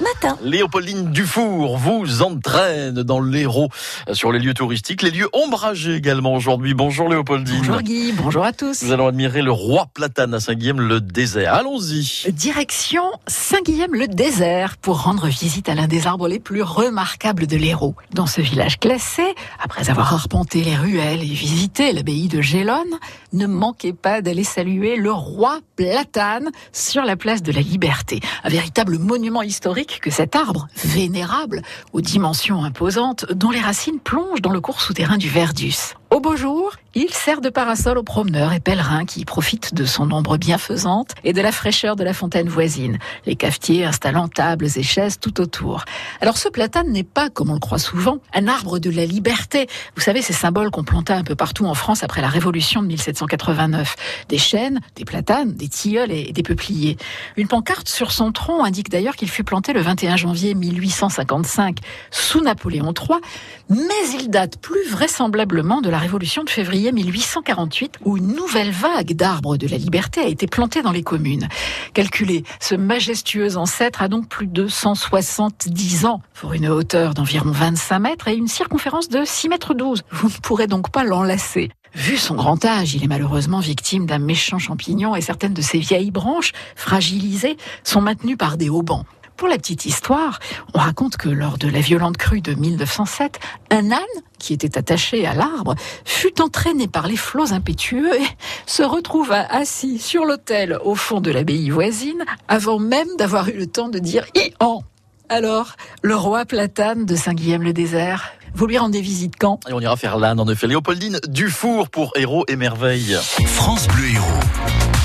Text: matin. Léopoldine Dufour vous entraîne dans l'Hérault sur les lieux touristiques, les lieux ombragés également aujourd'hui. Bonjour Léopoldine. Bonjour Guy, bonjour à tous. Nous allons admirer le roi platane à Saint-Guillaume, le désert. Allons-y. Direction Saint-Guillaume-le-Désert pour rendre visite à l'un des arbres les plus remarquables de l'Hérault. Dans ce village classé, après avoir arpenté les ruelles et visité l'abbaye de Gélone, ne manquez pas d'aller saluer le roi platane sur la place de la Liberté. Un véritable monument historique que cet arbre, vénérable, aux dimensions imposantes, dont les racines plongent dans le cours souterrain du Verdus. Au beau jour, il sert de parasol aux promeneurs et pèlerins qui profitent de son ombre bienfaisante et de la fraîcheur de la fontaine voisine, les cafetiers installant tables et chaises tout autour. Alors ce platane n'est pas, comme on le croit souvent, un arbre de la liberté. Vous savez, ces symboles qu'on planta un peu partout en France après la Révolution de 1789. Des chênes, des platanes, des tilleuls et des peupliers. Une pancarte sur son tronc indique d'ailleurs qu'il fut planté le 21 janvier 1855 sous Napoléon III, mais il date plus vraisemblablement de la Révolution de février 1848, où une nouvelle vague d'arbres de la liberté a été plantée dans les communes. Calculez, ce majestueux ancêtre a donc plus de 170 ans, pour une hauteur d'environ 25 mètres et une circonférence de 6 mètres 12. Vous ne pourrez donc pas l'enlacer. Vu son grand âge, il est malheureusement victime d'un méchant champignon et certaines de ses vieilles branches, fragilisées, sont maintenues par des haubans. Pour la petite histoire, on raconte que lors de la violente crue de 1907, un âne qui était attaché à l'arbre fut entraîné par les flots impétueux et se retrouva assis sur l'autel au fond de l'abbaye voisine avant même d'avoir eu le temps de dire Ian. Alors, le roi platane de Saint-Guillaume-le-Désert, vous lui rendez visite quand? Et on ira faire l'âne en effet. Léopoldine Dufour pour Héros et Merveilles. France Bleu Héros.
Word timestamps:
matin. 0.00 0.38
Léopoldine 0.42 1.10
Dufour 1.10 1.76
vous 1.76 2.22
entraîne 2.22 3.02
dans 3.02 3.20
l'Hérault 3.20 3.68
sur 4.12 4.32
les 4.32 4.38
lieux 4.38 4.54
touristiques, 4.54 5.02
les 5.02 5.10
lieux 5.10 5.28
ombragés 5.32 5.94
également 5.94 6.34
aujourd'hui. 6.34 6.74
Bonjour 6.74 7.08
Léopoldine. 7.08 7.58
Bonjour 7.58 7.82
Guy, 7.82 8.12
bonjour 8.12 8.44
à 8.44 8.52
tous. 8.52 8.82
Nous 8.82 8.92
allons 8.92 9.06
admirer 9.06 9.42
le 9.42 9.52
roi 9.52 9.86
platane 9.92 10.34
à 10.34 10.40
Saint-Guillaume, 10.40 10.80
le 10.80 11.00
désert. 11.00 11.54
Allons-y. 11.54 12.30
Direction 12.32 13.02
Saint-Guillaume-le-Désert 13.26 14.76
pour 14.76 15.02
rendre 15.02 15.26
visite 15.26 15.68
à 15.68 15.74
l'un 15.74 15.86
des 15.86 16.06
arbres 16.06 16.28
les 16.28 16.40
plus 16.40 16.62
remarquables 16.62 17.46
de 17.46 17.56
l'Hérault. 17.56 17.94
Dans 18.12 18.26
ce 18.26 18.40
village 18.40 18.78
classé, 18.78 19.22
après 19.62 19.90
avoir 19.90 20.12
arpenté 20.14 20.62
les 20.62 20.76
ruelles 20.76 21.22
et 21.22 21.34
visité 21.34 21.92
l'abbaye 21.92 22.28
de 22.28 22.40
Gélone, 22.40 22.98
ne 23.32 23.46
manquez 23.46 23.92
pas 23.92 24.22
d'aller 24.22 24.44
saluer 24.44 24.96
le 24.96 25.12
roi 25.12 25.60
platane 25.76 26.50
sur 26.72 27.04
la 27.04 27.16
place 27.16 27.42
de 27.42 27.52
la 27.52 27.60
Liberté. 27.60 28.20
Un 28.44 28.48
véritable 28.48 28.98
monument 28.98 29.42
historique 29.42 29.89
que 29.98 30.10
cet 30.10 30.36
arbre, 30.36 30.68
vénérable, 30.84 31.62
aux 31.92 32.00
dimensions 32.00 32.62
imposantes, 32.62 33.26
dont 33.32 33.50
les 33.50 33.60
racines 33.60 33.98
plongent 33.98 34.40
dans 34.40 34.52
le 34.52 34.60
cours 34.60 34.80
souterrain 34.80 35.18
du 35.18 35.28
Verdus. 35.28 35.96
Au 36.10 36.18
beau 36.18 36.34
jour, 36.34 36.72
il 36.96 37.10
sert 37.10 37.40
de 37.40 37.50
parasol 37.50 37.96
aux 37.96 38.02
promeneurs 38.02 38.52
et 38.52 38.58
pèlerins 38.58 39.04
qui 39.04 39.24
profitent 39.24 39.74
de 39.74 39.84
son 39.84 40.10
ombre 40.10 40.38
bienfaisante 40.38 41.12
et 41.22 41.32
de 41.32 41.40
la 41.40 41.52
fraîcheur 41.52 41.94
de 41.94 42.02
la 42.02 42.12
fontaine 42.12 42.48
voisine, 42.48 42.98
les 43.26 43.36
cafetiers 43.36 43.84
installant 43.84 44.26
tables 44.26 44.66
et 44.74 44.82
chaises 44.82 45.20
tout 45.20 45.40
autour. 45.40 45.84
Alors 46.20 46.36
ce 46.36 46.48
platane 46.48 46.88
n'est 46.90 47.04
pas, 47.04 47.30
comme 47.30 47.50
on 47.50 47.54
le 47.54 47.60
croit 47.60 47.78
souvent, 47.78 48.18
un 48.34 48.48
arbre 48.48 48.80
de 48.80 48.90
la 48.90 49.06
liberté. 49.06 49.68
Vous 49.94 50.02
savez, 50.02 50.20
ces 50.20 50.32
symboles 50.32 50.72
qu'on 50.72 50.82
planta 50.82 51.14
un 51.14 51.22
peu 51.22 51.36
partout 51.36 51.66
en 51.66 51.74
France 51.74 52.02
après 52.02 52.22
la 52.22 52.28
Révolution 52.28 52.82
de 52.82 52.88
1789. 52.88 53.94
Des 54.28 54.38
chênes, 54.38 54.80
des 54.96 55.04
platanes, 55.04 55.52
des 55.52 55.68
tilleuls 55.68 56.10
et 56.10 56.32
des 56.32 56.42
peupliers. 56.42 56.96
Une 57.36 57.46
pancarte 57.46 57.88
sur 57.88 58.10
son 58.10 58.32
tronc 58.32 58.64
indique 58.64 58.90
d'ailleurs 58.90 59.14
qu'il 59.14 59.30
fut 59.30 59.44
planté 59.44 59.72
le 59.72 59.80
21 59.80 60.16
janvier 60.16 60.54
1855 60.54 61.78
sous 62.10 62.40
Napoléon 62.40 62.92
III, 62.92 63.20
mais 63.68 64.18
il 64.18 64.28
date 64.28 64.58
plus 64.58 64.88
vraisemblablement 64.88 65.80
de 65.80 65.88
la 65.88 65.99
Révolution 66.00 66.44
de 66.44 66.50
février 66.50 66.92
1848, 66.92 67.98
où 68.06 68.16
une 68.16 68.34
nouvelle 68.34 68.70
vague 68.70 69.12
d'arbres 69.12 69.58
de 69.58 69.68
la 69.68 69.76
liberté 69.76 70.22
a 70.22 70.28
été 70.28 70.46
plantée 70.46 70.80
dans 70.80 70.92
les 70.92 71.02
communes. 71.02 71.46
Calculez, 71.92 72.42
ce 72.58 72.74
majestueux 72.74 73.58
ancêtre 73.58 74.00
a 74.00 74.08
donc 74.08 74.26
plus 74.26 74.46
de 74.46 74.66
170 74.66 76.06
ans, 76.06 76.22
pour 76.32 76.54
une 76.54 76.68
hauteur 76.68 77.12
d'environ 77.12 77.50
25 77.50 77.98
mètres 77.98 78.28
et 78.28 78.34
une 78.34 78.48
circonférence 78.48 79.10
de 79.10 79.24
6 79.26 79.50
mètres 79.50 79.74
12. 79.74 80.02
Vous 80.10 80.28
ne 80.28 80.40
pourrez 80.42 80.66
donc 80.66 80.90
pas 80.90 81.04
l'enlacer. 81.04 81.70
Vu 81.94 82.16
son 82.16 82.34
grand 82.34 82.64
âge, 82.64 82.94
il 82.94 83.04
est 83.04 83.08
malheureusement 83.08 83.60
victime 83.60 84.06
d'un 84.06 84.18
méchant 84.18 84.58
champignon 84.58 85.14
et 85.14 85.20
certaines 85.20 85.54
de 85.54 85.60
ses 85.60 85.80
vieilles 85.80 86.10
branches, 86.10 86.52
fragilisées, 86.76 87.58
sont 87.84 88.00
maintenues 88.00 88.38
par 88.38 88.56
des 88.56 88.70
haubans. 88.70 89.04
Pour 89.40 89.48
la 89.48 89.56
petite 89.56 89.86
histoire, 89.86 90.38
on 90.74 90.78
raconte 90.78 91.16
que 91.16 91.30
lors 91.30 91.56
de 91.56 91.66
la 91.66 91.80
violente 91.80 92.18
crue 92.18 92.42
de 92.42 92.52
1907, 92.52 93.40
un 93.70 93.90
âne 93.90 93.98
qui 94.38 94.52
était 94.52 94.76
attaché 94.76 95.26
à 95.26 95.32
l'arbre 95.32 95.76
fut 96.04 96.42
entraîné 96.42 96.88
par 96.88 97.06
les 97.06 97.16
flots 97.16 97.54
impétueux 97.54 98.20
et 98.20 98.26
se 98.66 98.82
retrouva 98.82 99.40
assis 99.50 99.98
sur 99.98 100.26
l'autel 100.26 100.78
au 100.84 100.94
fond 100.94 101.22
de 101.22 101.30
l'abbaye 101.30 101.70
voisine 101.70 102.22
avant 102.48 102.78
même 102.78 103.08
d'avoir 103.16 103.48
eu 103.48 103.56
le 103.56 103.66
temps 103.66 103.88
de 103.88 103.98
dire 103.98 104.26
Ian. 104.34 104.82
Alors, 105.30 105.76
le 106.02 106.16
roi 106.16 106.44
platane 106.44 107.06
de 107.06 107.16
Saint-Guillaume-le-Désert, 107.16 108.32
vous 108.52 108.66
lui 108.66 108.76
rendez 108.76 109.00
visite 109.00 109.36
quand? 109.38 109.60
Et 109.70 109.72
on 109.72 109.80
ira 109.80 109.96
faire 109.96 110.18
l'âne 110.18 110.38
en 110.38 110.48
effet. 110.48 110.66
Léopoldine 110.66 111.18
Dufour 111.28 111.88
pour 111.88 112.12
Héros 112.14 112.44
et 112.46 112.56
Merveilles. 112.56 113.16
France 113.46 113.88
Bleu 113.88 114.04
Héros. 114.16 114.99